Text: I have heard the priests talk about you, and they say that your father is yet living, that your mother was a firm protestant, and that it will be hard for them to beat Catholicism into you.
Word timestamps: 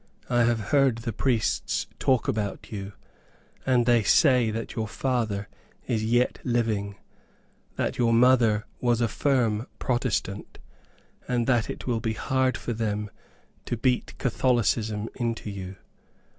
I 0.31 0.45
have 0.45 0.59
heard 0.71 0.95
the 0.95 1.13
priests 1.13 1.85
talk 1.99 2.27
about 2.27 2.71
you, 2.71 2.93
and 3.67 3.85
they 3.85 4.01
say 4.01 4.49
that 4.49 4.73
your 4.73 4.87
father 4.87 5.47
is 5.85 6.03
yet 6.03 6.39
living, 6.43 6.95
that 7.75 7.99
your 7.99 8.11
mother 8.11 8.65
was 8.79 8.99
a 8.99 9.07
firm 9.07 9.67
protestant, 9.77 10.57
and 11.27 11.45
that 11.45 11.69
it 11.69 11.85
will 11.85 11.99
be 11.99 12.13
hard 12.13 12.57
for 12.57 12.73
them 12.73 13.11
to 13.65 13.77
beat 13.77 14.17
Catholicism 14.17 15.07
into 15.13 15.51
you. 15.51 15.75